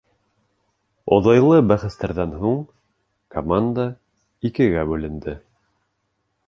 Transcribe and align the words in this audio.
Оҙайлы 1.17 1.59
бәхәстәрҙән 1.71 2.33
һуң 2.39 2.57
команда 3.37 3.87
икегә 4.51 4.89
бүленде. 4.93 5.41